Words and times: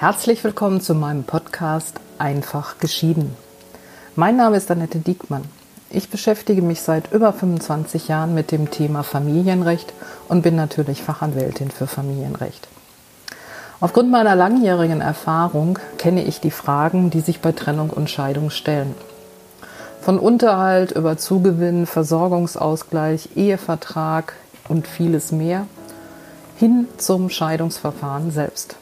Herzlich 0.00 0.44
willkommen 0.44 0.80
zu 0.80 0.94
meinem 0.94 1.24
Podcast 1.24 1.98
Einfach 2.18 2.78
geschieden. 2.78 3.34
Mein 4.14 4.36
Name 4.36 4.56
ist 4.56 4.70
Annette 4.70 5.00
Diekmann. 5.00 5.42
Ich 5.90 6.08
beschäftige 6.08 6.62
mich 6.62 6.82
seit 6.82 7.10
über 7.10 7.32
25 7.32 8.06
Jahren 8.06 8.32
mit 8.32 8.52
dem 8.52 8.70
Thema 8.70 9.02
Familienrecht 9.02 9.92
und 10.28 10.42
bin 10.42 10.54
natürlich 10.54 11.02
Fachanwältin 11.02 11.72
für 11.72 11.88
Familienrecht. 11.88 12.68
Aufgrund 13.80 14.12
meiner 14.12 14.36
langjährigen 14.36 15.00
Erfahrung 15.00 15.80
kenne 15.98 16.22
ich 16.22 16.38
die 16.38 16.52
Fragen, 16.52 17.10
die 17.10 17.20
sich 17.20 17.40
bei 17.40 17.50
Trennung 17.50 17.90
und 17.90 18.08
Scheidung 18.08 18.50
stellen. 18.50 18.94
Von 20.00 20.20
Unterhalt 20.20 20.92
über 20.92 21.16
Zugewinn, 21.16 21.86
Versorgungsausgleich, 21.86 23.30
Ehevertrag 23.34 24.34
und 24.68 24.86
vieles 24.86 25.32
mehr 25.32 25.66
hin 26.56 26.86
zum 26.98 27.30
Scheidungsverfahren 27.30 28.30
selbst. 28.30 28.76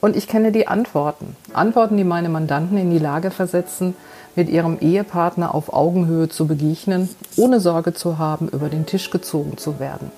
Und 0.00 0.16
ich 0.16 0.28
kenne 0.28 0.52
die 0.52 0.68
Antworten. 0.68 1.36
Antworten, 1.52 1.96
die 1.96 2.04
meine 2.04 2.28
Mandanten 2.28 2.76
in 2.78 2.90
die 2.90 2.98
Lage 2.98 3.30
versetzen, 3.30 3.94
mit 4.34 4.50
ihrem 4.50 4.78
Ehepartner 4.80 5.54
auf 5.54 5.72
Augenhöhe 5.72 6.28
zu 6.28 6.46
begegnen, 6.46 7.08
ohne 7.36 7.58
Sorge 7.58 7.94
zu 7.94 8.18
haben, 8.18 8.48
über 8.48 8.68
den 8.68 8.86
Tisch 8.86 9.10
gezogen 9.10 9.56
zu 9.56 9.80
werden. 9.80 10.10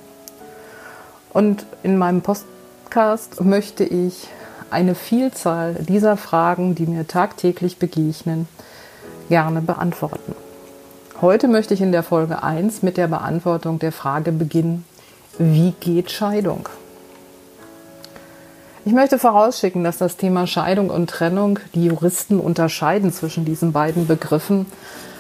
Und 1.33 1.67
in 1.83 1.97
meinem 1.97 2.23
Podcast 2.23 3.41
möchte 3.41 3.85
ich 3.85 4.29
eine 4.71 4.95
Vielzahl 4.95 5.75
dieser 5.75 6.17
Fragen, 6.17 6.75
die 6.75 6.87
mir 6.87 7.07
tagtäglich 7.07 7.79
begegnen, 7.79 8.49
gerne 9.29 9.61
beantworten. 9.61 10.35
Heute 11.21 11.49
möchte 11.49 11.75
ich 11.75 11.81
in 11.81 11.93
der 11.93 12.03
Folge 12.03 12.43
1 12.43 12.83
mit 12.83 12.97
der 12.97 13.09
Beantwortung 13.09 13.79
der 13.79 13.93
Frage 13.93 14.33
beginnen, 14.33 14.85
wie 15.39 15.73
geht 15.81 16.11
Scheidung? 16.11 16.69
Ich 18.89 18.95
möchte 18.95 19.19
vorausschicken, 19.19 19.85
dass 19.85 19.99
das 19.99 20.17
Thema 20.17 20.47
Scheidung 20.47 20.89
und 20.89 21.11
Trennung, 21.11 21.59
die 21.75 21.85
Juristen 21.85 22.41
unterscheiden 22.41 23.13
zwischen 23.13 23.45
diesen 23.45 23.73
beiden 23.73 24.07
Begriffen, 24.07 24.65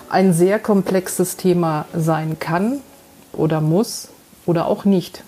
ein 0.08 0.32
sehr 0.32 0.58
komplexes 0.58 1.36
Thema 1.36 1.84
sein 1.92 2.38
kann 2.38 2.80
oder 3.34 3.60
muss 3.60 4.08
oder 4.46 4.68
auch 4.68 4.86
nicht. 4.86 5.22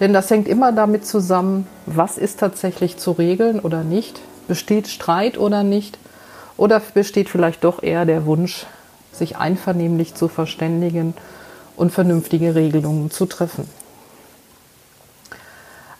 Denn 0.00 0.12
das 0.12 0.30
hängt 0.30 0.48
immer 0.48 0.72
damit 0.72 1.06
zusammen, 1.06 1.68
was 1.86 2.18
ist 2.18 2.40
tatsächlich 2.40 2.96
zu 2.96 3.12
regeln 3.12 3.60
oder 3.60 3.84
nicht, 3.84 4.18
besteht 4.48 4.88
Streit 4.88 5.38
oder 5.38 5.62
nicht, 5.62 6.00
oder 6.56 6.82
besteht 6.92 7.28
vielleicht 7.28 7.62
doch 7.62 7.84
eher 7.84 8.04
der 8.04 8.26
Wunsch, 8.26 8.66
sich 9.12 9.36
einvernehmlich 9.36 10.16
zu 10.16 10.26
verständigen 10.26 11.14
und 11.76 11.92
vernünftige 11.92 12.56
Regelungen 12.56 13.12
zu 13.12 13.26
treffen. 13.26 13.68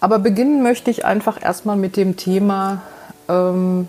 Aber 0.03 0.19
beginnen 0.19 0.65
möchte 0.65 0.91
ich 0.91 1.05
einfach 1.05 1.41
erstmal 1.41 1.77
mit 1.77 1.97
dem 1.97 2.17
Thema, 2.17 2.83
ähm, 3.29 3.87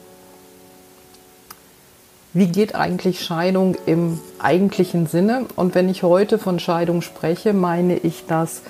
wie 2.33 2.45
geht 2.45 2.75
eigentlich 2.75 3.23
Scheidung 3.23 3.75
im 3.87 4.19
eigentlichen 4.37 5.07
Sinne? 5.07 5.47
Und 5.55 5.73
wenn 5.73 5.89
ich 5.89 6.03
heute 6.03 6.37
von 6.37 6.59
Scheidung 6.59 7.01
spreche, 7.01 7.53
meine 7.53 7.97
ich 7.97 8.25
das 8.27 8.61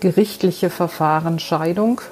gerichtliche 0.00 0.68
Verfahren 0.68 1.38
Scheidung 1.38 2.02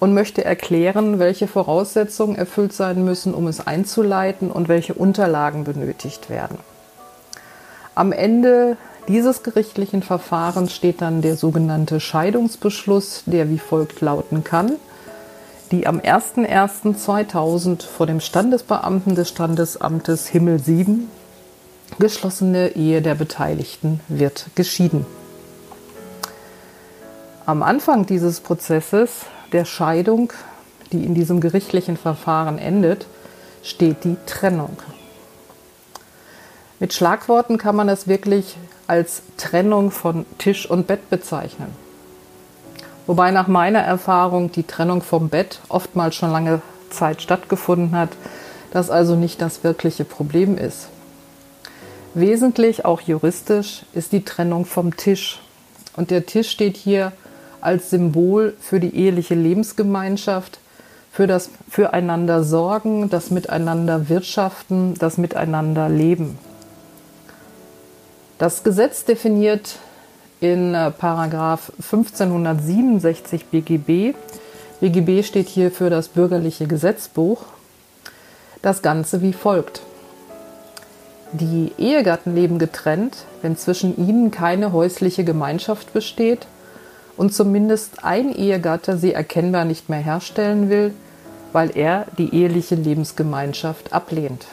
und 0.00 0.14
möchte 0.14 0.46
erklären, 0.46 1.18
welche 1.18 1.46
Voraussetzungen 1.46 2.36
erfüllt 2.36 2.72
sein 2.72 3.04
müssen, 3.04 3.34
um 3.34 3.48
es 3.48 3.66
einzuleiten 3.66 4.50
und 4.50 4.68
welche 4.68 4.94
Unterlagen 4.94 5.64
benötigt 5.64 6.30
werden. 6.30 6.56
Am 7.94 8.12
Ende 8.12 8.78
dieses 9.08 9.42
gerichtlichen 9.42 10.02
Verfahrens 10.02 10.74
steht 10.74 11.00
dann 11.00 11.22
der 11.22 11.36
sogenannte 11.36 11.98
Scheidungsbeschluss, 11.98 13.22
der 13.26 13.48
wie 13.48 13.58
folgt 13.58 14.00
lauten 14.02 14.44
kann. 14.44 14.72
Die 15.70 15.86
am 15.86 15.98
01.01.2000 15.98 17.86
vor 17.86 18.06
dem 18.06 18.20
Standesbeamten 18.20 19.14
des 19.14 19.28
Standesamtes 19.28 20.28
Himmel 20.28 20.58
7 20.58 21.10
geschlossene 21.98 22.76
Ehe 22.76 23.02
der 23.02 23.14
Beteiligten 23.14 24.00
wird 24.08 24.46
geschieden. 24.54 25.06
Am 27.46 27.62
Anfang 27.62 28.04
dieses 28.04 28.40
Prozesses 28.40 29.24
der 29.52 29.64
Scheidung, 29.64 30.32
die 30.92 31.04
in 31.04 31.14
diesem 31.14 31.40
gerichtlichen 31.40 31.96
Verfahren 31.96 32.58
endet, 32.58 33.06
steht 33.62 34.04
die 34.04 34.16
Trennung. 34.26 34.76
Mit 36.78 36.92
Schlagworten 36.92 37.58
kann 37.58 37.74
man 37.74 37.88
es 37.88 38.06
wirklich 38.06 38.56
als 38.88 39.22
Trennung 39.36 39.92
von 39.92 40.26
Tisch 40.38 40.68
und 40.68 40.88
Bett 40.88 41.08
bezeichnen. 41.10 41.68
Wobei 43.06 43.30
nach 43.30 43.46
meiner 43.46 43.80
Erfahrung 43.80 44.50
die 44.50 44.64
Trennung 44.64 45.02
vom 45.02 45.28
Bett 45.28 45.60
oftmals 45.68 46.16
schon 46.16 46.32
lange 46.32 46.60
Zeit 46.90 47.22
stattgefunden 47.22 47.92
hat, 47.96 48.10
das 48.72 48.90
also 48.90 49.14
nicht 49.14 49.40
das 49.40 49.62
wirkliche 49.62 50.04
Problem 50.04 50.58
ist. 50.58 50.88
Wesentlich, 52.14 52.84
auch 52.84 53.00
juristisch, 53.00 53.82
ist 53.92 54.12
die 54.12 54.24
Trennung 54.24 54.64
vom 54.64 54.96
Tisch. 54.96 55.40
Und 55.96 56.10
der 56.10 56.26
Tisch 56.26 56.50
steht 56.50 56.76
hier 56.76 57.12
als 57.60 57.90
Symbol 57.90 58.56
für 58.60 58.80
die 58.80 58.94
eheliche 58.96 59.34
Lebensgemeinschaft, 59.34 60.58
für 61.12 61.26
das 61.26 61.50
Füreinander 61.68 62.44
sorgen, 62.44 63.10
das 63.10 63.30
Miteinander 63.30 64.08
wirtschaften, 64.08 64.94
das 64.94 65.18
Miteinander 65.18 65.88
leben. 65.88 66.38
Das 68.38 68.62
Gesetz 68.62 69.04
definiert 69.04 69.80
in 70.40 70.72
Paragraph 70.98 71.72
1567 71.78 73.46
BGB, 73.46 74.14
BGB 74.80 75.24
steht 75.24 75.48
hier 75.48 75.72
für 75.72 75.90
das 75.90 76.06
bürgerliche 76.06 76.68
Gesetzbuch, 76.68 77.42
das 78.62 78.80
Ganze 78.80 79.22
wie 79.22 79.32
folgt. 79.32 79.82
Die 81.32 81.72
Ehegatten 81.78 82.36
leben 82.36 82.60
getrennt, 82.60 83.24
wenn 83.42 83.56
zwischen 83.56 83.96
ihnen 83.96 84.30
keine 84.30 84.72
häusliche 84.72 85.24
Gemeinschaft 85.24 85.92
besteht 85.92 86.46
und 87.16 87.34
zumindest 87.34 88.04
ein 88.04 88.32
Ehegatte 88.32 88.98
sie 88.98 89.14
erkennbar 89.14 89.64
nicht 89.64 89.88
mehr 89.88 89.98
herstellen 89.98 90.70
will, 90.70 90.94
weil 91.52 91.76
er 91.76 92.06
die 92.18 92.32
eheliche 92.32 92.76
Lebensgemeinschaft 92.76 93.92
ablehnt. 93.92 94.46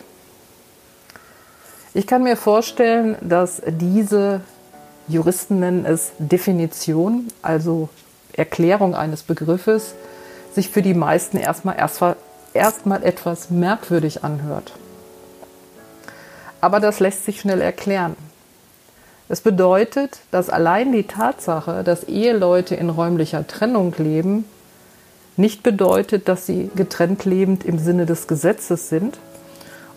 Ich 1.96 2.08
kann 2.08 2.24
mir 2.24 2.36
vorstellen, 2.36 3.16
dass 3.22 3.62
diese 3.66 4.42
Juristen 5.08 5.62
nennen 5.62 5.86
es 5.86 6.12
Definition, 6.20 7.30
also 7.42 7.88
Erklärung 8.34 8.96
eines 8.96 9.24
Begriffes, 9.24 9.96
sich 10.54 10.70
für 10.70 10.82
die 10.82 10.94
meisten 10.94 11.38
erstmal, 11.38 11.78
erstmal, 11.78 12.18
erstmal 12.54 13.02
etwas 13.02 13.50
merkwürdig 13.50 14.26
anhört. 14.26 14.74
Aber 16.60 16.82
das 16.82 17.00
lässt 17.00 17.24
sich 17.24 17.40
schnell 17.40 17.62
erklären. 17.62 18.18
Es 19.30 19.40
bedeutet, 19.40 20.20
dass 20.32 20.50
allein 20.50 20.92
die 20.92 21.08
Tatsache, 21.08 21.86
dass 21.86 22.04
Eheleute 22.04 22.76
in 22.76 22.90
räumlicher 22.90 23.48
Trennung 23.48 23.94
leben, 23.98 24.44
nicht 25.38 25.64
bedeutet, 25.64 26.28
dass 26.28 26.46
sie 26.46 26.70
getrennt 26.76 27.24
lebend 27.24 27.64
im 27.64 27.80
Sinne 27.80 28.06
des 28.06 28.28
Gesetzes 28.28 28.90
sind, 28.90 29.18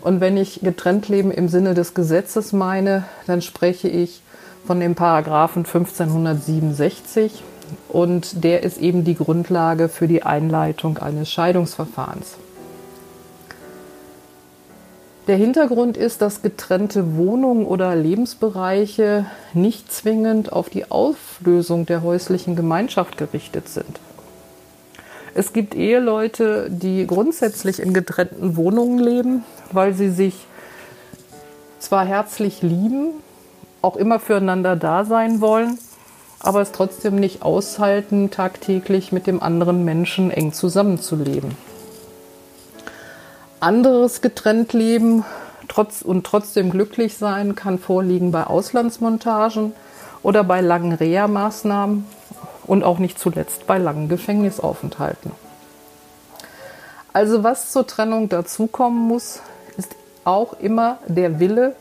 und 0.03 0.21
wenn 0.21 0.37
ich 0.37 0.61
getrennt 0.63 1.09
leben 1.09 1.31
im 1.31 1.49
Sinne 1.49 1.75
des 1.75 1.95
Gesetzes 1.95 2.53
meine, 2.53 3.05
dann 3.27 3.43
spreche 3.43 3.89
ich 3.89 4.23
von 4.67 4.81
dem 4.81 4.95
Paragraphen 4.95 5.65
1567 5.65 7.43
und 7.89 8.45
der 8.45 8.63
ist 8.63 8.79
eben 8.79 9.05
die 9.05 9.15
Grundlage 9.15 9.89
für 9.89 10.09
die 10.09 10.23
Einleitung 10.23 10.99
eines 10.99 11.31
Scheidungsverfahrens. 11.31 12.37
Der 15.27 15.37
Hintergrund 15.37 15.99
ist, 15.99 16.23
dass 16.23 16.41
getrennte 16.41 17.17
Wohnungen 17.17 17.67
oder 17.67 17.95
Lebensbereiche 17.95 19.27
nicht 19.53 19.93
zwingend 19.93 20.53
auf 20.53 20.71
die 20.71 20.91
Auflösung 20.91 21.85
der 21.85 22.03
häuslichen 22.03 22.57
Gemeinschaft 22.57 23.19
gerichtet 23.19 23.69
sind. 23.69 24.01
Es 25.35 25.53
gibt 25.53 25.75
Eheleute, 25.75 26.69
die 26.71 27.07
grundsätzlich 27.07 27.81
in 27.81 27.93
getrennten 27.93 28.57
Wohnungen 28.57 28.99
leben, 28.99 29.45
weil 29.73 29.95
sie 29.95 30.11
sich 30.11 30.47
zwar 31.79 32.05
herzlich 32.05 32.63
lieben, 32.63 33.11
auch 33.83 33.97
immer 33.97 34.19
füreinander 34.19 34.77
da 34.77 35.05
sein 35.05 35.41
wollen, 35.41 35.79
aber 36.41 36.61
es 36.61 36.73
trotzdem 36.73 37.17
nicht 37.17 37.43
aushalten, 37.43 38.31
tagtäglich 38.31 39.13
mit 39.13 39.27
dem 39.27 39.43
anderen 39.43 39.85
Menschen 39.85 40.31
eng 40.31 40.53
zusammenzuleben. 40.53 41.57
Anderes 43.61 44.21
getrennt 44.21 44.73
leben 44.73 45.25
trotz 45.69 46.03
und 46.03 46.25
trotzdem 46.25 46.71
glücklich 46.71 47.17
sein 47.17 47.55
kann 47.55 47.79
vorliegen 47.79 48.33
bei 48.33 48.45
Auslandsmontagen 48.45 49.73
oder 50.23 50.45
bei 50.45 50.61
langen 50.61 50.93
Reha-Maßnahmen 50.93 52.07
und 52.69 52.85
auch 52.85 52.99
nicht 52.99 53.19
zuletzt 53.19 53.67
bei 53.67 53.79
langen 53.79 54.09
Gefängnisaufenthalten. 54.09 55.33
Also 57.13 57.43
was 57.43 57.73
zur 57.73 57.87
Trennung 57.87 58.29
dazukommen 58.29 59.09
muss, 59.09 59.41
ist 59.77 59.97
auch 60.25 60.61
immer 60.61 60.99
der 61.09 61.41
Wille, 61.41 61.75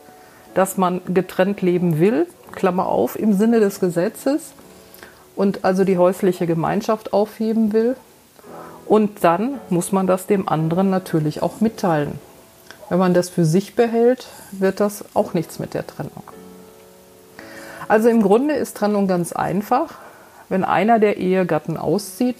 dass 0.54 0.76
man 0.76 1.00
getrennt 1.14 1.62
leben 1.62 2.00
will, 2.00 2.26
Klammer 2.50 2.86
auf, 2.86 3.16
im 3.16 3.34
Sinne 3.34 3.60
des 3.60 3.78
Gesetzes 3.78 4.52
und 5.36 5.64
also 5.64 5.84
die 5.84 5.98
häusliche 5.98 6.46
Gemeinschaft 6.46 7.12
aufheben 7.12 7.72
will 7.72 7.94
Und 8.88 9.22
dann 9.22 9.60
muss 9.68 9.92
man 9.92 10.06
das 10.06 10.26
dem 10.26 10.48
anderen 10.48 10.88
natürlich 10.88 11.42
auch 11.42 11.60
mitteilen. 11.60 12.18
Wenn 12.88 12.98
man 12.98 13.12
das 13.12 13.28
für 13.28 13.44
sich 13.44 13.76
behält, 13.76 14.26
wird 14.50 14.80
das 14.80 15.04
auch 15.14 15.34
nichts 15.34 15.58
mit 15.58 15.74
der 15.74 15.86
Trennung. 15.86 16.22
Also 17.86 18.08
im 18.08 18.22
Grunde 18.22 18.54
ist 18.54 18.78
Trennung 18.78 19.06
ganz 19.06 19.32
einfach. 19.32 19.94
Wenn 20.48 20.64
einer 20.64 20.98
der 20.98 21.18
Ehegatten 21.18 21.76
auszieht, 21.76 22.36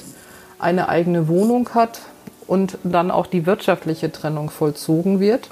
eine 0.58 0.88
eigene 0.88 1.28
Wohnung 1.28 1.70
hat 1.74 2.00
und 2.46 2.78
dann 2.82 3.10
auch 3.10 3.26
die 3.26 3.46
wirtschaftliche 3.46 4.10
Trennung 4.10 4.50
vollzogen 4.50 5.20
wird 5.20 5.50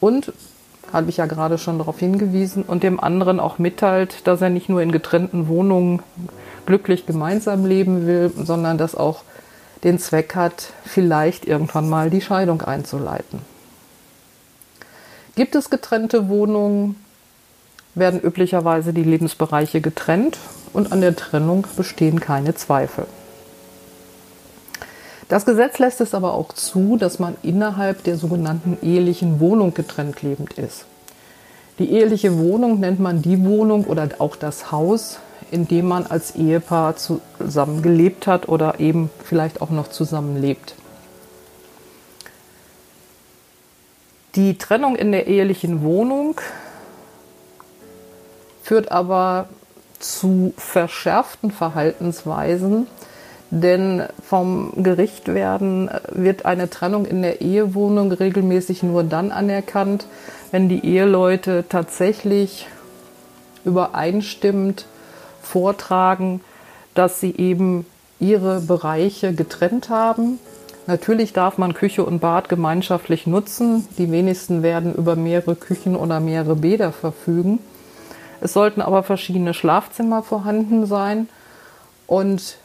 und 0.00 0.32
habe 0.92 1.10
ich 1.10 1.18
ja 1.18 1.26
gerade 1.26 1.58
schon 1.58 1.78
darauf 1.78 1.98
hingewiesen, 1.98 2.64
und 2.64 2.82
dem 2.82 2.98
anderen 2.98 3.38
auch 3.38 3.58
mitteilt, 3.58 4.26
dass 4.26 4.40
er 4.40 4.50
nicht 4.50 4.68
nur 4.68 4.82
in 4.82 4.92
getrennten 4.92 5.46
Wohnungen 5.46 6.02
glücklich 6.66 7.06
gemeinsam 7.06 7.64
leben 7.64 8.06
will, 8.06 8.32
sondern 8.36 8.76
das 8.76 8.94
auch 8.94 9.22
den 9.84 9.98
Zweck 9.98 10.34
hat, 10.34 10.72
vielleicht 10.84 11.46
irgendwann 11.46 11.88
mal 11.88 12.10
die 12.10 12.20
Scheidung 12.20 12.62
einzuleiten. 12.62 13.40
Gibt 15.36 15.54
es 15.54 15.70
getrennte 15.70 16.28
Wohnungen, 16.28 16.96
werden 17.94 18.20
üblicherweise 18.20 18.92
die 18.92 19.04
Lebensbereiche 19.04 19.80
getrennt 19.80 20.38
und 20.72 20.92
an 20.92 21.00
der 21.00 21.16
Trennung 21.16 21.66
bestehen 21.76 22.20
keine 22.20 22.54
Zweifel. 22.54 23.06
Das 25.28 25.46
Gesetz 25.46 25.78
lässt 25.78 26.00
es 26.00 26.12
aber 26.12 26.34
auch 26.34 26.52
zu, 26.52 26.96
dass 26.96 27.20
man 27.20 27.36
innerhalb 27.42 28.02
der 28.02 28.16
sogenannten 28.16 28.78
ehelichen 28.82 29.38
Wohnung 29.38 29.74
getrennt 29.74 30.22
lebend 30.22 30.54
ist. 30.54 30.86
Die 31.78 31.92
eheliche 31.92 32.36
Wohnung 32.36 32.80
nennt 32.80 32.98
man 32.98 33.22
die 33.22 33.44
Wohnung 33.44 33.84
oder 33.84 34.08
auch 34.18 34.34
das 34.34 34.72
Haus, 34.72 35.18
in 35.52 35.68
dem 35.68 35.86
man 35.86 36.06
als 36.06 36.34
Ehepaar 36.34 36.96
zusammen 36.96 37.80
gelebt 37.82 38.26
hat 38.26 38.48
oder 38.48 38.80
eben 38.80 39.08
vielleicht 39.24 39.62
auch 39.62 39.70
noch 39.70 39.88
zusammenlebt. 39.88 40.74
Die 44.34 44.58
Trennung 44.58 44.96
in 44.96 45.10
der 45.12 45.26
ehelichen 45.26 45.82
Wohnung 45.82 46.40
führt 48.62 48.92
aber 48.92 49.48
zu 50.00 50.52
verschärften 50.56 51.50
Verhaltensweisen, 51.50 52.86
denn 53.50 54.04
vom 54.22 54.72
Gericht 54.82 55.32
werden 55.32 55.90
wird 56.10 56.46
eine 56.46 56.70
Trennung 56.70 57.04
in 57.04 57.22
der 57.22 57.40
Ehewohnung 57.40 58.12
regelmäßig 58.12 58.82
nur 58.82 59.04
dann 59.04 59.32
anerkannt, 59.32 60.06
wenn 60.50 60.68
die 60.68 60.84
Eheleute 60.84 61.64
tatsächlich 61.68 62.66
übereinstimmend 63.64 64.86
vortragen, 65.42 66.40
dass 66.94 67.20
sie 67.20 67.34
eben 67.36 67.86
ihre 68.20 68.60
Bereiche 68.60 69.34
getrennt 69.34 69.90
haben. 69.90 70.38
Natürlich 70.86 71.32
darf 71.32 71.58
man 71.58 71.74
Küche 71.74 72.04
und 72.04 72.20
Bad 72.20 72.48
gemeinschaftlich 72.48 73.26
nutzen. 73.26 73.86
Die 73.98 74.10
wenigsten 74.10 74.62
werden 74.62 74.94
über 74.94 75.16
mehrere 75.16 75.56
Küchen 75.56 75.96
oder 75.96 76.20
mehrere 76.20 76.56
Bäder 76.56 76.92
verfügen. 76.92 77.58
Es 78.40 78.52
sollten 78.52 78.80
aber 78.80 79.02
verschiedene 79.02 79.54
Schlafzimmer 79.54 80.22
vorhanden 80.22 80.86
sein 80.86 81.28
und 82.06 82.56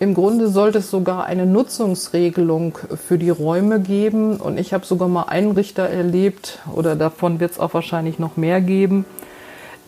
im 0.00 0.12
Grunde 0.12 0.48
sollte 0.48 0.78
es 0.78 0.90
sogar 0.90 1.24
eine 1.24 1.46
Nutzungsregelung 1.46 2.76
für 3.06 3.16
die 3.16 3.30
Räume 3.30 3.80
geben. 3.80 4.36
Und 4.36 4.58
ich 4.58 4.74
habe 4.74 4.84
sogar 4.84 5.08
mal 5.08 5.24
einen 5.24 5.52
Richter 5.52 5.88
erlebt, 5.88 6.58
oder 6.74 6.96
davon 6.96 7.40
wird 7.40 7.52
es 7.52 7.60
auch 7.60 7.74
wahrscheinlich 7.74 8.18
noch 8.18 8.36
mehr 8.36 8.60
geben, 8.60 9.06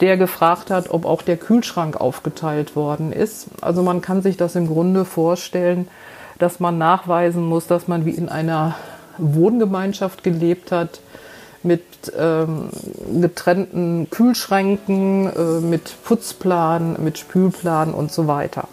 der 0.00 0.16
gefragt 0.16 0.70
hat, 0.70 0.90
ob 0.90 1.04
auch 1.04 1.22
der 1.22 1.36
Kühlschrank 1.36 2.00
aufgeteilt 2.00 2.76
worden 2.76 3.12
ist. 3.12 3.48
Also 3.60 3.82
man 3.82 4.00
kann 4.00 4.22
sich 4.22 4.36
das 4.36 4.54
im 4.54 4.68
Grunde 4.68 5.04
vorstellen, 5.04 5.88
dass 6.38 6.60
man 6.60 6.78
nachweisen 6.78 7.44
muss, 7.44 7.66
dass 7.66 7.88
man 7.88 8.04
wie 8.04 8.10
in 8.10 8.28
einer 8.28 8.76
Wohngemeinschaft 9.18 10.22
gelebt 10.22 10.70
hat, 10.70 11.00
mit 11.66 11.82
ähm, 12.16 12.70
getrennten 13.20 14.08
Kühlschränken, 14.10 15.26
äh, 15.26 15.60
mit 15.60 15.96
Putzplan, 16.04 16.96
mit 17.02 17.18
Spülplan 17.18 17.92
und 17.92 18.12
so 18.12 18.26
weiter. 18.26 18.68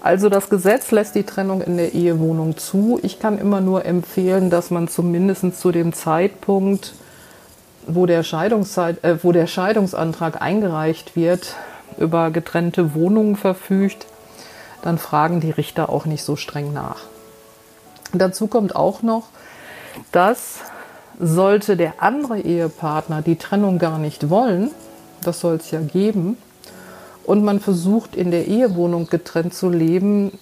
Also 0.00 0.28
das 0.28 0.50
Gesetz 0.50 0.90
lässt 0.90 1.14
die 1.14 1.22
Trennung 1.22 1.60
in 1.60 1.76
der 1.76 1.94
Ehewohnung 1.94 2.56
zu. 2.56 2.98
Ich 3.02 3.20
kann 3.20 3.38
immer 3.38 3.60
nur 3.60 3.84
empfehlen, 3.84 4.50
dass 4.50 4.70
man 4.70 4.88
zumindest 4.88 5.60
zu 5.60 5.70
dem 5.70 5.92
Zeitpunkt, 5.92 6.94
wo 7.86 8.06
der, 8.06 8.22
Scheidungszeit, 8.22 9.04
äh, 9.04 9.22
wo 9.22 9.32
der 9.32 9.46
Scheidungsantrag 9.46 10.40
eingereicht 10.42 11.14
wird, 11.14 11.54
über 11.98 12.30
getrennte 12.30 12.94
Wohnungen 12.94 13.36
verfügt, 13.36 14.06
dann 14.82 14.98
fragen 14.98 15.40
die 15.40 15.50
Richter 15.50 15.88
auch 15.88 16.04
nicht 16.04 16.24
so 16.24 16.36
streng 16.36 16.72
nach. 16.72 17.11
Dazu 18.12 18.46
kommt 18.46 18.76
auch 18.76 19.02
noch, 19.02 19.28
dass 20.10 20.60
sollte 21.18 21.76
der 21.76 22.02
andere 22.02 22.40
Ehepartner 22.40 23.22
die 23.22 23.36
Trennung 23.36 23.78
gar 23.78 23.98
nicht 23.98 24.30
wollen, 24.30 24.70
das 25.22 25.40
soll 25.40 25.56
es 25.56 25.70
ja 25.70 25.80
geben, 25.80 26.36
und 27.24 27.44
man 27.44 27.60
versucht 27.60 28.16
in 28.16 28.30
der 28.30 28.48
Ehewohnung 28.48 29.08
getrennt 29.08 29.54
zu 29.54 29.68
leben, 29.68 30.38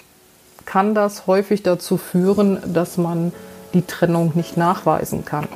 kann 0.64 0.94
das 0.94 1.26
häufig 1.26 1.62
dazu 1.62 1.96
führen, 1.96 2.58
dass 2.72 2.96
man 2.96 3.32
die 3.74 3.82
Trennung 3.82 4.32
nicht 4.34 4.56
nachweisen 4.56 5.24
kann. 5.24 5.48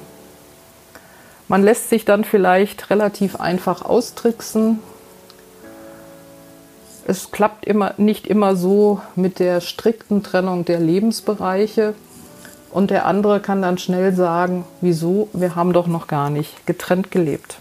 Man 1.48 1.62
lässt 1.62 1.90
sich 1.90 2.04
dann 2.04 2.24
vielleicht 2.24 2.90
relativ 2.90 3.36
einfach 3.36 3.82
austricksen. 3.84 4.80
Es 7.06 7.30
klappt 7.30 7.66
immer, 7.66 7.92
nicht 7.98 8.26
immer 8.26 8.56
so 8.56 9.00
mit 9.14 9.38
der 9.38 9.60
strikten 9.60 10.22
Trennung 10.22 10.64
der 10.64 10.80
Lebensbereiche. 10.80 11.94
Und 12.70 12.90
der 12.90 13.06
andere 13.06 13.40
kann 13.40 13.62
dann 13.62 13.78
schnell 13.78 14.14
sagen, 14.14 14.64
wieso, 14.80 15.28
wir 15.32 15.54
haben 15.54 15.72
doch 15.72 15.86
noch 15.86 16.06
gar 16.06 16.30
nicht 16.30 16.66
getrennt 16.66 17.10
gelebt. 17.10 17.56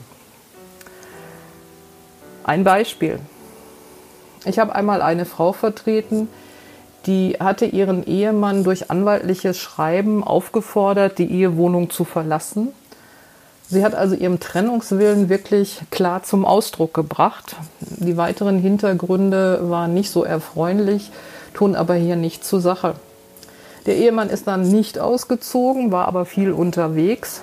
Ein 2.44 2.64
Beispiel. 2.64 3.20
Ich 4.46 4.60
habe 4.60 4.74
einmal 4.76 5.02
eine 5.02 5.26
Frau 5.26 5.54
vertreten, 5.54 6.30
die 7.06 7.38
hatte 7.40 7.66
ihren 7.66 8.06
Ehemann 8.06 8.64
durch 8.64 8.90
anwaltliches 8.90 9.58
Schreiben 9.60 10.24
aufgefordert, 10.24 11.20
die 11.20 11.30
Ehewohnung 11.30 11.90
zu 11.90 12.06
verlassen. 12.06 12.70
Sie 13.74 13.84
hat 13.84 13.96
also 13.96 14.14
ihren 14.14 14.40
Trennungswillen 14.40 15.30
wirklich 15.30 15.82
klar 15.90 16.22
zum 16.22 16.46
Ausdruck 16.46 16.94
gebracht. 16.94 17.56
Die 17.80 18.18
weiteren 18.18 18.60
Hintergründe 18.60 19.68
waren 19.68 19.96
nicht 19.96 20.12
so 20.12 20.24
erfreulich, 20.24 21.10
tun 21.56 21.76
aber 21.76 21.96
hier 21.96 22.16
nicht 22.16 22.46
zur 22.46 22.62
Sache. 22.62 22.94
Der 23.88 23.98
Ehemann 23.98 24.30
ist 24.30 24.46
dann 24.46 24.62
nicht 24.62 25.00
ausgezogen, 25.00 25.92
war 25.92 26.08
aber 26.08 26.26
viel 26.26 26.52
unterwegs. 26.52 27.42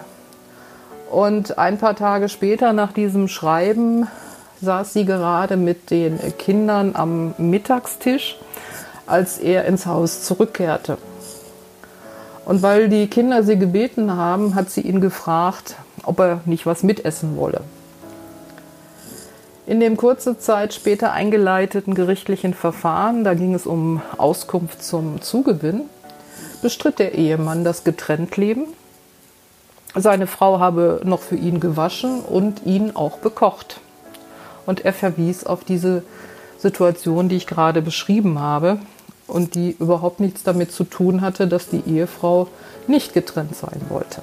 Und 1.10 1.58
ein 1.58 1.78
paar 1.78 1.96
Tage 1.96 2.28
später 2.28 2.72
nach 2.72 2.92
diesem 2.92 3.26
Schreiben 3.26 4.06
saß 4.62 4.92
sie 4.92 5.06
gerade 5.06 5.56
mit 5.56 5.90
den 5.90 6.20
Kindern 6.38 6.92
am 6.94 7.34
Mittagstisch, 7.38 8.38
als 9.04 9.38
er 9.38 9.64
ins 9.64 9.84
Haus 9.84 10.22
zurückkehrte. 10.22 10.96
Und 12.44 12.62
weil 12.62 12.88
die 12.88 13.08
Kinder 13.08 13.42
sie 13.42 13.58
gebeten 13.58 14.16
haben, 14.16 14.54
hat 14.54 14.70
sie 14.70 14.82
ihn 14.82 15.00
gefragt, 15.00 15.74
ob 16.04 16.20
er 16.20 16.40
nicht 16.44 16.66
was 16.66 16.82
mitessen 16.82 17.36
wolle. 17.36 17.62
In 19.66 19.78
dem 19.78 19.96
kurze 19.96 20.38
Zeit 20.38 20.74
später 20.74 21.12
eingeleiteten 21.12 21.94
gerichtlichen 21.94 22.54
Verfahren, 22.54 23.22
da 23.22 23.34
ging 23.34 23.54
es 23.54 23.66
um 23.66 24.02
Auskunft 24.16 24.82
zum 24.82 25.22
Zugewinn, 25.22 25.82
bestritt 26.62 26.98
der 26.98 27.14
Ehemann 27.14 27.62
das 27.62 27.84
Getrenntleben. 27.84 28.64
Seine 29.94 30.26
Frau 30.26 30.58
habe 30.58 31.00
noch 31.04 31.20
für 31.20 31.36
ihn 31.36 31.60
gewaschen 31.60 32.20
und 32.20 32.66
ihn 32.66 32.94
auch 32.96 33.18
bekocht 33.18 33.80
und 34.66 34.84
er 34.84 34.92
verwies 34.92 35.44
auf 35.44 35.64
diese 35.64 36.02
Situation, 36.58 37.28
die 37.28 37.36
ich 37.36 37.46
gerade 37.46 37.82
beschrieben 37.82 38.38
habe 38.38 38.78
und 39.26 39.54
die 39.54 39.76
überhaupt 39.78 40.20
nichts 40.20 40.42
damit 40.42 40.72
zu 40.72 40.84
tun 40.84 41.20
hatte, 41.20 41.48
dass 41.48 41.68
die 41.68 41.82
Ehefrau 41.86 42.48
nicht 42.86 43.14
getrennt 43.14 43.56
sein 43.56 43.80
wollte. 43.88 44.22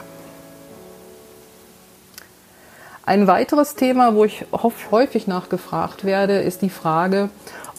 Ein 3.07 3.25
weiteres 3.25 3.75
Thema, 3.75 4.15
wo 4.15 4.25
ich 4.25 4.43
häufig 4.91 5.27
nachgefragt 5.27 6.03
werde, 6.03 6.41
ist 6.41 6.61
die 6.61 6.69
Frage, 6.69 7.29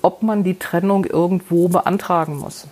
ob 0.00 0.23
man 0.23 0.42
die 0.42 0.58
Trennung 0.58 1.04
irgendwo 1.04 1.68
beantragen 1.68 2.38
muss. 2.38 2.66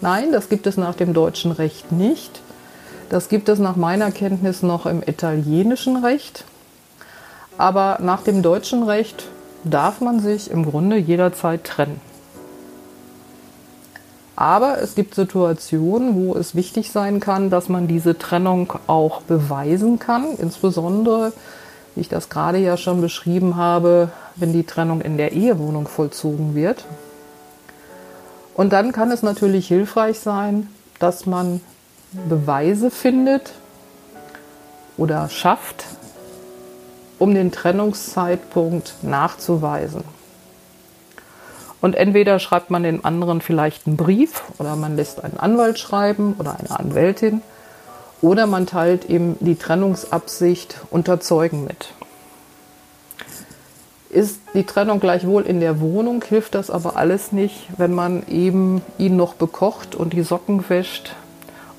Nein, 0.00 0.32
das 0.32 0.48
gibt 0.48 0.66
es 0.66 0.76
nach 0.76 0.96
dem 0.96 1.14
deutschen 1.14 1.52
Recht 1.52 1.92
nicht. 1.92 2.40
Das 3.08 3.28
gibt 3.28 3.48
es 3.48 3.60
nach 3.60 3.76
meiner 3.76 4.10
Kenntnis 4.10 4.64
noch 4.64 4.84
im 4.84 5.00
italienischen 5.06 6.04
Recht. 6.04 6.44
Aber 7.56 7.98
nach 8.02 8.24
dem 8.24 8.42
deutschen 8.42 8.82
Recht 8.82 9.28
darf 9.62 10.00
man 10.00 10.18
sich 10.18 10.50
im 10.50 10.68
Grunde 10.68 10.96
jederzeit 10.96 11.62
trennen. 11.62 12.00
Aber 14.44 14.78
es 14.82 14.94
gibt 14.94 15.14
Situationen, 15.14 16.16
wo 16.16 16.34
es 16.34 16.54
wichtig 16.54 16.92
sein 16.92 17.18
kann, 17.18 17.48
dass 17.48 17.70
man 17.70 17.88
diese 17.88 18.18
Trennung 18.18 18.74
auch 18.86 19.22
beweisen 19.22 19.98
kann. 19.98 20.36
Insbesondere, 20.36 21.32
wie 21.94 22.02
ich 22.02 22.10
das 22.10 22.28
gerade 22.28 22.58
ja 22.58 22.76
schon 22.76 23.00
beschrieben 23.00 23.56
habe, 23.56 24.10
wenn 24.36 24.52
die 24.52 24.64
Trennung 24.64 25.00
in 25.00 25.16
der 25.16 25.32
Ehewohnung 25.32 25.88
vollzogen 25.88 26.54
wird. 26.54 26.84
Und 28.52 28.74
dann 28.74 28.92
kann 28.92 29.10
es 29.10 29.22
natürlich 29.22 29.66
hilfreich 29.66 30.18
sein, 30.18 30.68
dass 30.98 31.24
man 31.24 31.62
Beweise 32.28 32.90
findet 32.90 33.54
oder 34.98 35.30
schafft, 35.30 35.86
um 37.18 37.34
den 37.34 37.50
Trennungszeitpunkt 37.50 38.96
nachzuweisen. 39.00 40.04
Und 41.84 41.96
entweder 41.96 42.38
schreibt 42.38 42.70
man 42.70 42.82
dem 42.82 43.04
anderen 43.04 43.42
vielleicht 43.42 43.86
einen 43.86 43.98
Brief 43.98 44.42
oder 44.58 44.74
man 44.74 44.96
lässt 44.96 45.22
einen 45.22 45.36
Anwalt 45.36 45.78
schreiben 45.78 46.34
oder 46.38 46.56
eine 46.58 46.70
Anwältin 46.80 47.42
oder 48.22 48.46
man 48.46 48.64
teilt 48.64 49.10
ihm 49.10 49.36
die 49.40 49.56
Trennungsabsicht 49.56 50.80
unter 50.90 51.20
Zeugen 51.20 51.64
mit. 51.64 51.88
Ist 54.08 54.40
die 54.54 54.64
Trennung 54.64 54.98
gleichwohl 54.98 55.42
in 55.42 55.60
der 55.60 55.78
Wohnung, 55.78 56.24
hilft 56.26 56.54
das 56.54 56.70
aber 56.70 56.96
alles 56.96 57.32
nicht, 57.32 57.66
wenn 57.76 57.92
man 57.92 58.26
eben 58.28 58.80
ihn 58.96 59.16
noch 59.18 59.34
bekocht 59.34 59.94
und 59.94 60.14
die 60.14 60.22
Socken 60.22 60.66
wäscht 60.70 61.14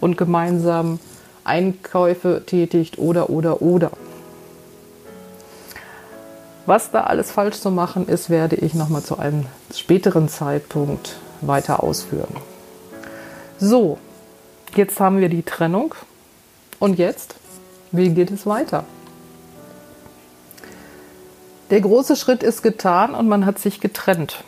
und 0.01 0.19
gemeinsam 0.19 0.99
Einkäufe 1.45 2.43
tätigt 2.45 2.99
oder 2.99 3.31
oder 3.31 3.63
oder. 3.63 3.89
Was 6.65 6.89
da 6.89 7.01
alles 7.01 7.31
falsch 7.31 7.59
zu 7.59 7.69
machen 7.69 8.07
ist, 8.07 8.29
werde 8.29 8.55
ich 8.55 8.73
nochmal 8.73 9.03
zu 9.03 9.19
einem 9.19 9.45
späteren 9.73 10.27
Zeitpunkt 10.29 11.17
weiter 11.41 11.83
ausführen. 11.83 12.35
So, 13.59 13.99
jetzt 14.75 14.99
haben 14.99 15.19
wir 15.19 15.29
die 15.29 15.43
Trennung. 15.43 15.93
Und 16.79 16.97
jetzt, 16.97 17.35
wie 17.91 18.09
geht 18.09 18.31
es 18.31 18.45
weiter? 18.45 18.83
Der 21.69 21.81
große 21.81 22.15
Schritt 22.15 22.43
ist 22.43 22.63
getan 22.63 23.15
und 23.15 23.27
man 23.27 23.45
hat 23.45 23.59
sich 23.59 23.79
getrennt. 23.79 24.43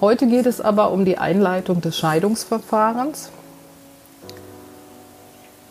Heute 0.00 0.26
geht 0.26 0.46
es 0.46 0.60
aber 0.60 0.90
um 0.90 1.04
die 1.04 1.18
Einleitung 1.18 1.80
des 1.80 1.98
Scheidungsverfahrens. 1.98 3.30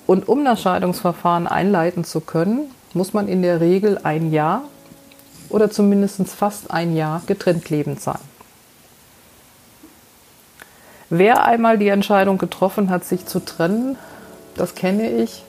Und 0.08 0.28
um 0.28 0.44
das 0.46 0.62
Scheidungsverfahren 0.62 1.48
einleiten 1.48 2.04
zu 2.04 2.22
können, 2.22 2.75
muss 2.96 3.14
man 3.14 3.28
in 3.28 3.42
der 3.42 3.62
Regel 3.62 4.00
ein 4.04 4.32
Jahr 4.32 4.64
oder 5.50 5.70
zumindest 5.70 6.28
fast 6.30 6.72
ein 6.72 6.96
Jahr 6.96 7.22
getrennt 7.28 7.70
lebend 7.70 8.02
sein. 8.02 8.20
Wer 11.10 11.46
einmal 11.46 11.78
die 11.78 11.90
Entscheidung 11.90 12.38
getroffen 12.38 12.90
hat, 12.90 13.06
sich 13.06 13.26
zu 13.26 13.40
trennen, 13.40 13.98
das 14.56 14.74
kenne 14.74 15.12
ich. 15.12 15.44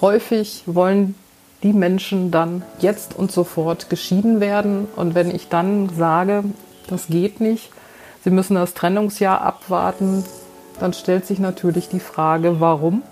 Häufig 0.00 0.64
wollen 0.66 1.14
die 1.62 1.72
Menschen 1.72 2.30
dann 2.30 2.62
jetzt 2.80 3.14
und 3.16 3.30
sofort 3.30 3.88
geschieden 3.88 4.40
werden. 4.40 4.88
Und 4.96 5.14
wenn 5.14 5.30
ich 5.32 5.48
dann 5.48 5.90
sage, 5.96 6.42
das 6.88 7.06
geht 7.06 7.40
nicht, 7.40 7.70
sie 8.24 8.30
müssen 8.30 8.54
das 8.54 8.74
Trennungsjahr 8.74 9.40
abwarten, 9.40 10.24
dann 10.80 10.92
stellt 10.94 11.26
sich 11.26 11.38
natürlich 11.38 11.88
die 11.88 12.00
Frage, 12.00 12.58
warum? 12.60 13.02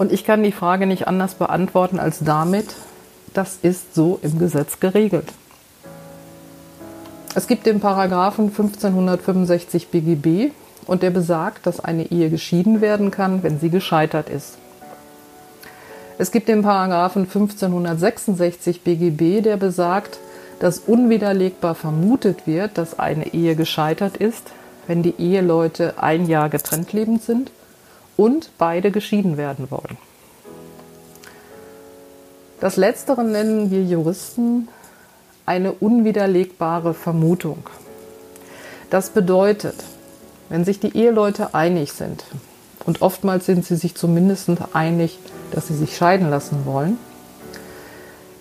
Und 0.00 0.12
ich 0.12 0.24
kann 0.24 0.42
die 0.42 0.50
Frage 0.50 0.86
nicht 0.86 1.06
anders 1.08 1.34
beantworten 1.34 1.98
als 1.98 2.20
damit, 2.20 2.74
das 3.34 3.58
ist 3.60 3.94
so 3.94 4.18
im 4.22 4.38
Gesetz 4.38 4.80
geregelt. 4.80 5.26
Es 7.34 7.46
gibt 7.46 7.66
den 7.66 7.80
Paragraphen 7.80 8.46
1565 8.46 9.88
BGB 9.88 10.52
und 10.86 11.02
der 11.02 11.10
besagt, 11.10 11.66
dass 11.66 11.80
eine 11.80 12.10
Ehe 12.10 12.30
geschieden 12.30 12.80
werden 12.80 13.10
kann, 13.10 13.42
wenn 13.42 13.60
sie 13.60 13.68
gescheitert 13.68 14.30
ist. 14.30 14.56
Es 16.16 16.30
gibt 16.30 16.48
den 16.48 16.62
Paragraphen 16.62 17.24
1566 17.24 18.80
BGB, 18.80 19.42
der 19.42 19.58
besagt, 19.58 20.18
dass 20.60 20.78
unwiderlegbar 20.78 21.74
vermutet 21.74 22.46
wird, 22.46 22.78
dass 22.78 22.98
eine 22.98 23.34
Ehe 23.34 23.54
gescheitert 23.54 24.16
ist, 24.16 24.52
wenn 24.86 25.02
die 25.02 25.16
Eheleute 25.18 26.02
ein 26.02 26.26
Jahr 26.26 26.48
getrennt 26.48 26.94
lebend 26.94 27.22
sind 27.22 27.50
und 28.20 28.50
beide 28.58 28.90
geschieden 28.90 29.38
werden 29.38 29.70
wollen. 29.70 29.96
Das 32.60 32.76
Letztere 32.76 33.24
nennen 33.24 33.70
wir 33.70 33.82
Juristen 33.82 34.68
eine 35.46 35.72
unwiderlegbare 35.72 36.92
Vermutung. 36.92 37.62
Das 38.90 39.08
bedeutet, 39.08 39.76
wenn 40.50 40.66
sich 40.66 40.80
die 40.80 40.94
Eheleute 40.94 41.54
einig 41.54 41.94
sind, 41.94 42.24
und 42.84 43.00
oftmals 43.00 43.46
sind 43.46 43.64
sie 43.64 43.76
sich 43.76 43.94
zumindest 43.94 44.50
einig, 44.74 45.18
dass 45.52 45.68
sie 45.68 45.76
sich 45.76 45.96
scheiden 45.96 46.28
lassen 46.28 46.66
wollen, 46.66 46.98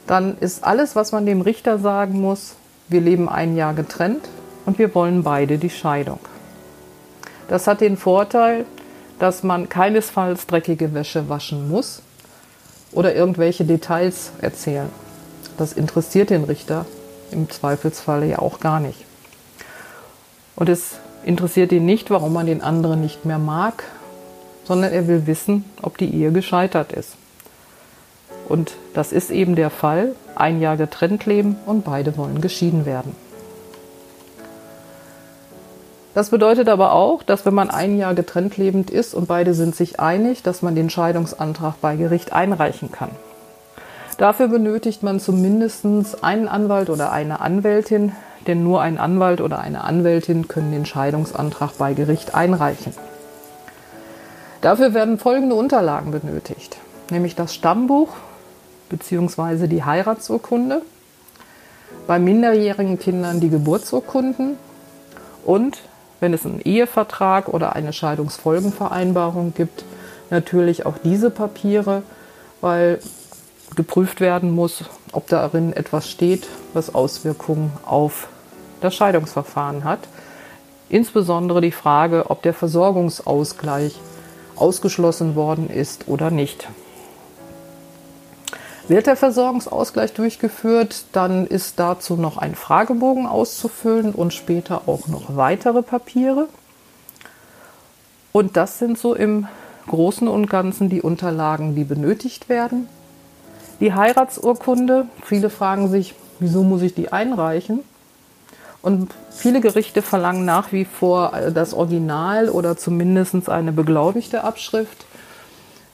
dann 0.07 0.37
ist 0.39 0.65
alles, 0.65 0.97
was 0.97 1.13
man 1.13 1.25
dem 1.25 1.39
Richter 1.39 1.79
sagen 1.79 2.19
muss, 2.19 2.55
wir 2.89 2.99
leben 2.99 3.29
ein 3.29 3.55
Jahr 3.55 3.73
getrennt 3.73 4.27
und 4.65 4.77
wir 4.77 4.93
wollen 4.93 5.23
beide 5.23 5.57
die 5.57 5.69
Scheidung. 5.69 6.19
Das 7.47 7.65
hat 7.65 7.79
den 7.79 7.95
Vorteil, 7.95 8.65
dass 9.19 9.43
man 9.43 9.69
keinesfalls 9.69 10.47
dreckige 10.47 10.93
Wäsche 10.93 11.29
waschen 11.29 11.69
muss 11.69 12.01
oder 12.91 13.13
irgendwelche 13.13 13.65
Details 13.65 14.31
erzählen. 14.41 14.89
Das 15.57 15.73
interessiert 15.73 16.29
den 16.29 16.45
Richter 16.45 16.85
im 17.31 17.49
Zweifelsfall 17.49 18.23
ja 18.23 18.39
auch 18.39 18.59
gar 18.59 18.79
nicht. 18.79 19.05
Und 20.55 20.69
es 20.69 20.95
interessiert 21.23 21.71
ihn 21.71 21.85
nicht, 21.85 22.09
warum 22.09 22.33
man 22.33 22.45
den 22.45 22.61
anderen 22.61 23.01
nicht 23.01 23.25
mehr 23.25 23.39
mag, 23.39 23.83
sondern 24.65 24.91
er 24.93 25.07
will 25.07 25.27
wissen, 25.27 25.65
ob 25.81 25.97
die 25.97 26.13
Ehe 26.13 26.31
gescheitert 26.31 26.93
ist. 26.93 27.15
Und 28.47 28.73
das 28.93 29.11
ist 29.11 29.31
eben 29.31 29.55
der 29.55 29.69
Fall. 29.69 30.15
Ein 30.35 30.61
Jahr 30.61 30.77
getrennt 30.77 31.25
leben 31.25 31.57
und 31.65 31.83
beide 31.83 32.17
wollen 32.17 32.41
geschieden 32.41 32.85
werden. 32.85 33.15
Das 36.13 36.31
bedeutet 36.31 36.69
aber 36.69 36.93
auch, 36.93 37.23
dass 37.23 37.45
wenn 37.45 37.53
man 37.53 37.69
ein 37.69 37.97
Jahr 37.97 38.15
getrennt 38.15 38.57
lebend 38.57 38.89
ist 38.89 39.13
und 39.13 39.27
beide 39.27 39.53
sind 39.53 39.75
sich 39.75 39.99
einig, 39.99 40.41
dass 40.41 40.61
man 40.61 40.75
den 40.75 40.89
Scheidungsantrag 40.89 41.75
bei 41.81 41.95
Gericht 41.95 42.33
einreichen 42.33 42.91
kann. 42.91 43.11
Dafür 44.17 44.47
benötigt 44.47 45.01
man 45.01 45.19
zumindest 45.19 45.85
einen 46.23 46.47
Anwalt 46.47 46.89
oder 46.89 47.11
eine 47.11 47.39
Anwältin, 47.39 48.11
denn 48.47 48.63
nur 48.63 48.81
ein 48.81 48.97
Anwalt 48.97 49.39
oder 49.39 49.59
eine 49.59 49.83
Anwältin 49.83 50.47
können 50.47 50.71
den 50.71 50.85
Scheidungsantrag 50.85 51.77
bei 51.77 51.93
Gericht 51.93 52.35
einreichen. 52.35 52.93
Dafür 54.61 54.93
werden 54.93 55.19
folgende 55.19 55.55
Unterlagen 55.55 56.11
benötigt, 56.11 56.77
nämlich 57.11 57.35
das 57.35 57.53
Stammbuch 57.53 58.09
bzw. 58.89 59.67
die 59.67 59.85
Heiratsurkunde, 59.85 60.81
bei 62.07 62.19
minderjährigen 62.19 62.99
Kindern 62.99 63.39
die 63.39 63.49
Geburtsurkunden 63.49 64.57
und 65.45 65.77
wenn 66.19 66.33
es 66.33 66.45
einen 66.45 66.61
Ehevertrag 66.61 67.47
oder 67.47 67.75
eine 67.75 67.93
Scheidungsfolgenvereinbarung 67.93 69.53
gibt, 69.53 69.83
natürlich 70.29 70.85
auch 70.85 70.95
diese 71.03 71.29
Papiere, 71.29 72.03
weil 72.61 72.99
geprüft 73.75 74.19
werden 74.19 74.51
muss, 74.51 74.83
ob 75.11 75.27
darin 75.27 75.73
etwas 75.73 76.09
steht, 76.09 76.47
was 76.73 76.93
Auswirkungen 76.93 77.71
auf 77.85 78.27
das 78.81 78.95
Scheidungsverfahren 78.95 79.83
hat. 79.83 79.99
Insbesondere 80.89 81.61
die 81.61 81.71
Frage, 81.71 82.29
ob 82.29 82.41
der 82.41 82.53
Versorgungsausgleich 82.53 83.95
ausgeschlossen 84.55 85.35
worden 85.35 85.69
ist 85.69 86.07
oder 86.07 86.31
nicht. 86.31 86.67
Wird 88.89 89.05
der 89.05 89.15
Versorgungsausgleich 89.15 90.13
durchgeführt, 90.13 91.05
dann 91.11 91.45
ist 91.45 91.79
dazu 91.79 92.15
noch 92.15 92.39
ein 92.39 92.55
Fragebogen 92.55 93.27
auszufüllen 93.27 94.13
und 94.13 94.33
später 94.33 94.81
auch 94.87 95.07
noch 95.07 95.37
weitere 95.37 95.83
Papiere. 95.83 96.47
Und 98.31 98.57
das 98.57 98.79
sind 98.79 98.97
so 98.97 99.13
im 99.13 99.47
Großen 99.87 100.27
und 100.27 100.49
Ganzen 100.49 100.89
die 100.89 101.03
Unterlagen, 101.03 101.75
die 101.75 101.83
benötigt 101.83 102.49
werden. 102.49 102.89
Die 103.79 103.93
Heiratsurkunde, 103.93 105.05
viele 105.23 105.51
fragen 105.51 105.89
sich, 105.89 106.15
wieso 106.39 106.63
muss 106.63 106.81
ich 106.81 106.95
die 106.95 107.11
einreichen? 107.11 107.81
Und 108.81 109.13
viele 109.29 109.61
Gerichte 109.61 110.01
verlangen 110.01 110.45
nach 110.45 110.71
wie 110.71 110.85
vor 110.85 111.31
das 111.53 111.75
Original 111.75 112.49
oder 112.49 112.75
zumindest 112.75 113.49
eine 113.49 113.71
beglaubigte 113.71 114.43
Abschrift. 114.43 115.05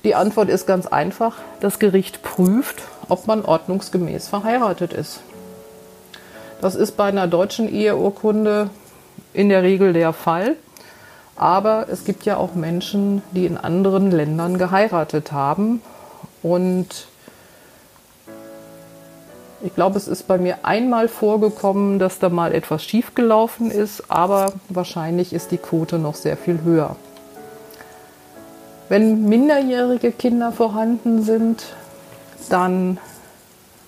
Die 0.06 0.14
Antwort 0.14 0.50
ist 0.50 0.68
ganz 0.68 0.86
einfach. 0.86 1.38
Das 1.62 1.80
Gericht 1.80 2.22
prüft, 2.22 2.84
ob 3.10 3.26
man 3.26 3.44
ordnungsgemäß 3.44 4.28
verheiratet 4.28 4.94
ist. 4.94 5.22
Das 6.62 6.76
ist 6.76 6.96
bei 6.96 7.06
einer 7.06 7.28
deutschen 7.28 7.68
Eheurkunde 7.68 8.70
in 9.34 9.50
der 9.50 9.64
Regel 9.64 9.94
der 9.94 10.14
Fall. 10.14 10.58
Aber 11.36 11.88
es 11.90 12.06
gibt 12.06 12.24
ja 12.24 12.38
auch 12.38 12.54
Menschen, 12.54 13.24
die 13.32 13.48
in 13.48 13.58
anderen 13.58 14.12
Ländern 14.12 14.60
geheiratet 14.60 15.32
haben. 15.32 15.82
Und 16.44 17.08
ich 19.64 19.74
glaube, 19.74 19.98
es 19.98 20.08
ist 20.08 20.28
bei 20.28 20.38
mir 20.38 20.60
einmal 20.62 21.08
vorgekommen, 21.08 21.98
dass 21.98 22.20
da 22.20 22.30
mal 22.30 22.54
etwas 22.54 22.84
schiefgelaufen 22.84 23.72
ist, 23.72 24.12
aber 24.12 24.54
wahrscheinlich 24.70 25.34
ist 25.34 25.50
die 25.50 25.58
Quote 25.58 25.98
noch 25.98 26.14
sehr 26.14 26.38
viel 26.38 26.62
höher. 26.64 26.96
Wenn 28.88 29.28
minderjährige 29.28 30.12
Kinder 30.12 30.52
vorhanden 30.52 31.24
sind, 31.24 31.66
dann 32.50 33.00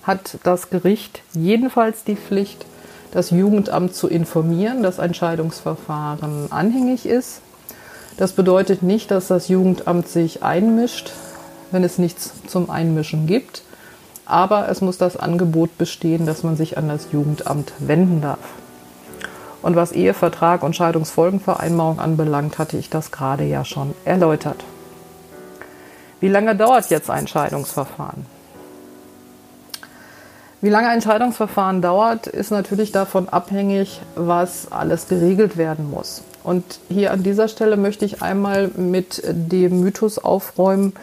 hat 0.02 0.38
das 0.42 0.70
Gericht 0.70 1.22
jedenfalls 1.32 2.02
die 2.02 2.16
Pflicht, 2.16 2.66
das 3.12 3.30
Jugendamt 3.30 3.94
zu 3.94 4.08
informieren, 4.08 4.82
dass 4.82 4.98
ein 4.98 5.14
Scheidungsverfahren 5.14 6.50
anhängig 6.50 7.06
ist. 7.06 7.40
Das 8.16 8.32
bedeutet 8.32 8.82
nicht, 8.82 9.12
dass 9.12 9.28
das 9.28 9.46
Jugendamt 9.46 10.08
sich 10.08 10.42
einmischt, 10.42 11.12
wenn 11.70 11.84
es 11.84 11.98
nichts 11.98 12.32
zum 12.48 12.68
Einmischen 12.68 13.28
gibt. 13.28 13.62
Aber 14.26 14.68
es 14.68 14.80
muss 14.80 14.98
das 14.98 15.16
Angebot 15.16 15.78
bestehen, 15.78 16.26
dass 16.26 16.42
man 16.42 16.56
sich 16.56 16.76
an 16.76 16.88
das 16.88 17.08
Jugendamt 17.12 17.72
wenden 17.78 18.20
darf. 18.20 18.38
Und 19.62 19.76
was 19.76 19.92
Ehevertrag 19.92 20.64
und 20.64 20.74
Scheidungsfolgenvereinbarung 20.74 22.00
anbelangt, 22.00 22.58
hatte 22.58 22.76
ich 22.76 22.90
das 22.90 23.12
gerade 23.12 23.44
ja 23.44 23.64
schon 23.64 23.94
erläutert. 24.04 24.64
Wie 26.20 26.28
lange 26.28 26.56
dauert 26.56 26.90
jetzt 26.90 27.10
ein 27.10 27.26
Scheidungsverfahren? 27.26 28.26
Wie 30.60 30.70
lange 30.70 30.88
ein 30.88 31.00
Scheidungsverfahren 31.00 31.80
dauert, 31.80 32.26
ist 32.26 32.50
natürlich 32.50 32.90
davon 32.90 33.28
abhängig, 33.28 34.00
was 34.16 34.72
alles 34.72 35.06
geregelt 35.06 35.56
werden 35.56 35.88
muss. 35.88 36.22
Und 36.42 36.80
hier 36.88 37.12
an 37.12 37.22
dieser 37.22 37.46
Stelle 37.46 37.76
möchte 37.76 38.04
ich 38.04 38.22
einmal 38.22 38.68
mit 38.74 39.22
dem 39.24 39.80
Mythos 39.80 40.18
aufräumen, 40.18 40.94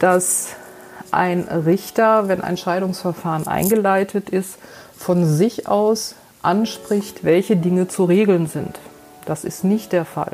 dass 0.00 0.48
ein 1.12 1.42
Richter, 1.42 2.26
wenn 2.26 2.40
ein 2.40 2.56
Scheidungsverfahren 2.56 3.46
eingeleitet 3.46 4.30
ist, 4.30 4.58
von 4.96 5.26
sich 5.26 5.68
aus 5.68 6.16
anspricht, 6.42 7.22
welche 7.22 7.56
Dinge 7.56 7.86
zu 7.86 8.04
regeln 8.04 8.48
sind. 8.48 8.80
Das 9.26 9.44
ist 9.44 9.62
nicht 9.62 9.92
der 9.92 10.04
Fall. 10.04 10.32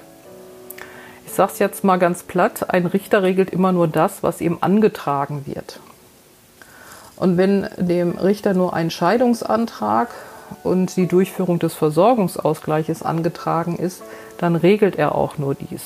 Ich 1.28 1.34
sage 1.34 1.52
es 1.52 1.58
jetzt 1.58 1.84
mal 1.84 1.98
ganz 1.98 2.22
platt, 2.22 2.70
ein 2.70 2.86
Richter 2.86 3.22
regelt 3.22 3.50
immer 3.50 3.70
nur 3.70 3.86
das, 3.86 4.22
was 4.22 4.40
ihm 4.40 4.56
angetragen 4.62 5.42
wird. 5.44 5.78
Und 7.16 7.36
wenn 7.36 7.68
dem 7.76 8.12
Richter 8.12 8.54
nur 8.54 8.72
ein 8.72 8.90
Scheidungsantrag 8.90 10.08
und 10.64 10.96
die 10.96 11.06
Durchführung 11.06 11.58
des 11.58 11.74
Versorgungsausgleiches 11.74 13.02
angetragen 13.02 13.76
ist, 13.76 14.02
dann 14.38 14.56
regelt 14.56 14.96
er 14.96 15.14
auch 15.14 15.36
nur 15.36 15.54
dies. 15.54 15.82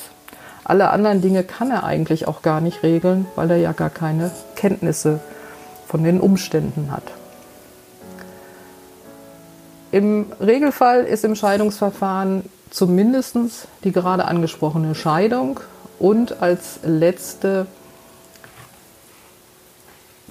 Alle 0.63 0.91
anderen 0.91 1.21
Dinge 1.21 1.43
kann 1.43 1.71
er 1.71 1.83
eigentlich 1.83 2.25
auch 2.25 2.41
gar 2.41 2.61
nicht 2.61 2.81
regeln, 2.81 3.25
weil 3.35 3.51
er 3.51 3.57
ja 3.57 3.73
gar 3.73 3.89
keine 3.89 4.31
Kenntnisse 4.55 5.19
von 5.87 6.05
den 6.05 6.21
Umständen 6.21 6.89
hat. 6.89 7.03
Im 9.93 10.25
Regelfall 10.41 11.03
ist 11.03 11.23
im 11.23 11.35
Scheidungsverfahren 11.35 12.49
zumindest 12.71 13.37
die 13.83 13.91
gerade 13.91 14.25
angesprochene 14.25 14.95
Scheidung 14.95 15.59
und 15.99 16.41
als 16.41 16.79
letzte 16.81 17.67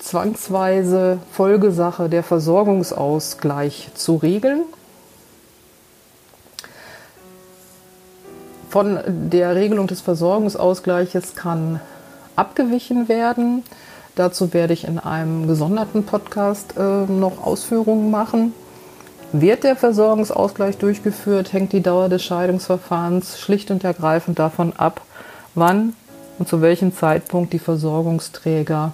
zwangsweise 0.01 1.21
Folgesache 1.31 2.09
der 2.09 2.25
Versorgungsausgleich 2.25 3.91
zu 3.95 4.17
regeln. 4.17 4.65
Von 8.69 8.99
der 9.07 9.55
Regelung 9.55 9.87
des 9.87 10.01
Versorgungsausgleiches 10.01 11.37
kann 11.37 11.81
abgewichen 12.35 13.09
werden. 13.09 13.63
Dazu 14.17 14.53
werde 14.53 14.73
ich 14.73 14.89
in 14.89 14.99
einem 14.99 15.47
gesonderten 15.47 16.05
Podcast 16.05 16.75
äh, 16.77 17.05
noch 17.07 17.47
Ausführungen 17.47 18.11
machen. 18.11 18.55
Wird 19.35 19.65
der 19.65 19.77
Versorgungsausgleich 19.77 20.77
durchgeführt, 20.77 21.55
hängt 21.55 21.73
die 21.73 21.81
Dauer 21.81 22.11
des 22.11 22.23
Scheidungsverfahrens 22.23 23.41
schlicht 23.41 23.71
und 23.71 23.83
ergreifend 23.83 24.39
davon 24.39 24.75
ab, 24.77 25.01
wann 25.55 25.95
und 26.39 26.49
zu 26.49 26.61
welchem 26.61 26.95
Zeitpunkt 26.95 27.55
die 27.55 27.59
Versorgungsträger 27.59 28.93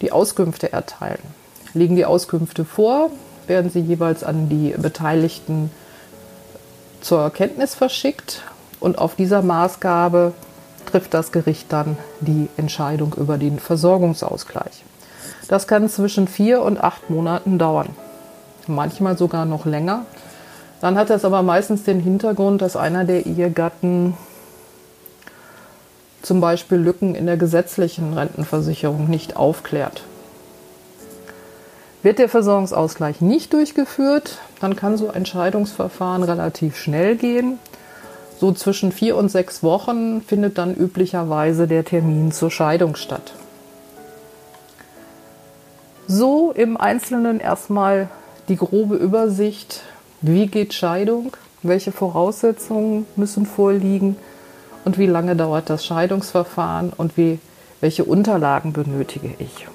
die 0.00 0.10
Auskünfte 0.10 0.72
erteilen. 0.72 1.22
Liegen 1.74 1.94
die 1.94 2.06
Auskünfte 2.06 2.64
vor, 2.64 3.10
werden 3.46 3.70
sie 3.70 3.80
jeweils 3.80 4.24
an 4.24 4.48
die 4.48 4.74
Beteiligten 4.76 5.70
zur 7.00 7.30
Kenntnis 7.30 7.76
verschickt 7.76 8.42
und 8.80 8.98
auf 8.98 9.14
dieser 9.14 9.42
Maßgabe 9.42 10.32
trifft 10.86 11.14
das 11.14 11.30
Gericht 11.30 11.72
dann 11.72 11.96
die 12.20 12.48
Entscheidung 12.56 13.14
über 13.16 13.38
den 13.38 13.60
Versorgungsausgleich. 13.60 14.82
Das 15.46 15.66
kann 15.68 15.88
zwischen 15.88 16.26
vier 16.26 16.62
und 16.62 16.82
acht 16.82 17.10
Monaten 17.10 17.58
dauern, 17.58 17.88
manchmal 18.68 19.18
sogar 19.18 19.44
noch 19.44 19.66
länger. 19.66 20.06
Dann 20.80 20.96
hat 20.96 21.10
das 21.10 21.24
aber 21.24 21.42
meistens 21.42 21.82
den 21.82 22.00
Hintergrund, 22.00 22.62
dass 22.62 22.76
einer 22.76 23.04
der 23.04 23.26
Ehegatten 23.26 24.14
zum 26.22 26.40
Beispiel 26.40 26.78
Lücken 26.78 27.14
in 27.14 27.26
der 27.26 27.36
gesetzlichen 27.36 28.12
Rentenversicherung 28.14 29.08
nicht 29.08 29.36
aufklärt. 29.36 30.02
Wird 32.02 32.18
der 32.18 32.28
Versorgungsausgleich 32.28 33.20
nicht 33.20 33.52
durchgeführt, 33.52 34.38
dann 34.60 34.76
kann 34.76 34.96
so 34.96 35.10
ein 35.10 35.26
Scheidungsverfahren 35.26 36.22
relativ 36.22 36.76
schnell 36.76 37.16
gehen. 37.16 37.58
So 38.38 38.52
zwischen 38.52 38.92
vier 38.92 39.16
und 39.16 39.30
sechs 39.30 39.64
Wochen 39.64 40.22
findet 40.22 40.58
dann 40.58 40.74
üblicherweise 40.76 41.66
der 41.66 41.84
Termin 41.84 42.30
zur 42.30 42.52
Scheidung 42.52 42.94
statt. 42.94 43.32
So 46.06 46.52
im 46.52 46.76
Einzelnen 46.76 47.40
erstmal 47.40 48.08
die 48.48 48.56
grobe 48.56 48.96
Übersicht, 48.96 49.82
wie 50.20 50.46
geht 50.46 50.74
Scheidung, 50.74 51.36
welche 51.62 51.92
Voraussetzungen 51.92 53.06
müssen 53.16 53.46
vorliegen 53.46 54.16
und 54.84 54.98
wie 54.98 55.06
lange 55.06 55.36
dauert 55.36 55.70
das 55.70 55.84
Scheidungsverfahren 55.84 56.92
und 56.96 57.16
wie, 57.16 57.38
welche 57.80 58.04
Unterlagen 58.04 58.72
benötige 58.72 59.34
ich. 59.38 59.66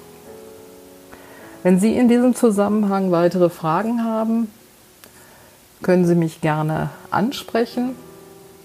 Wenn 1.62 1.78
Sie 1.78 1.96
in 1.96 2.08
diesem 2.08 2.34
Zusammenhang 2.34 3.10
weitere 3.10 3.48
Fragen 3.48 4.04
haben, 4.04 4.50
können 5.82 6.04
Sie 6.04 6.14
mich 6.14 6.40
gerne 6.40 6.90
ansprechen. 7.10 7.94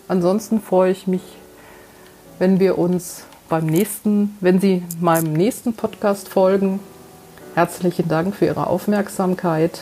Ansonsten 0.07 0.61
freue 0.61 0.91
ich 0.91 1.07
mich, 1.07 1.21
wenn 2.39 2.59
wir 2.59 2.77
uns 2.77 3.23
beim 3.47 3.65
nächsten, 3.65 4.37
wenn 4.41 4.59
Sie 4.59 4.83
meinem 4.99 5.33
nächsten 5.33 5.73
Podcast 5.73 6.29
folgen. 6.29 6.79
Herzlichen 7.55 8.07
Dank 8.07 8.35
für 8.35 8.45
Ihre 8.45 8.67
Aufmerksamkeit. 8.67 9.81